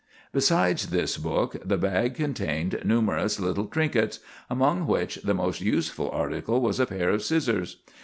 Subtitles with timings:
[0.33, 6.59] Besides this book the bag contained numerous little trinkets, among which the most useful article
[6.59, 7.83] was a pair of scissors.